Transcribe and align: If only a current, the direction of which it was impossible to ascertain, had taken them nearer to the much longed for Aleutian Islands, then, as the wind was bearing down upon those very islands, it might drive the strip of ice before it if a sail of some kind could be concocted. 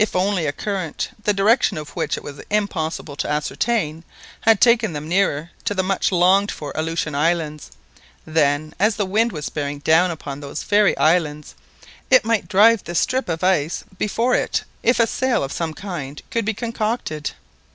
If 0.03 0.15
only 0.15 0.47
a 0.47 0.51
current, 0.51 1.09
the 1.25 1.31
direction 1.31 1.77
of 1.77 1.91
which 1.95 2.17
it 2.17 2.23
was 2.23 2.41
impossible 2.49 3.15
to 3.17 3.29
ascertain, 3.29 4.03
had 4.39 4.59
taken 4.59 4.93
them 4.93 5.07
nearer 5.07 5.51
to 5.65 5.75
the 5.75 5.83
much 5.83 6.11
longed 6.11 6.49
for 6.51 6.71
Aleutian 6.73 7.13
Islands, 7.13 7.69
then, 8.25 8.73
as 8.79 8.95
the 8.95 9.05
wind 9.05 9.31
was 9.31 9.49
bearing 9.49 9.77
down 9.77 10.09
upon 10.09 10.39
those 10.39 10.63
very 10.63 10.97
islands, 10.97 11.53
it 12.09 12.25
might 12.25 12.47
drive 12.47 12.83
the 12.83 12.95
strip 12.95 13.29
of 13.29 13.43
ice 13.43 13.83
before 13.99 14.33
it 14.33 14.63
if 14.81 14.99
a 14.99 15.05
sail 15.05 15.43
of 15.43 15.51
some 15.53 15.71
kind 15.75 16.23
could 16.31 16.45
be 16.45 16.55
concocted. 16.55 17.33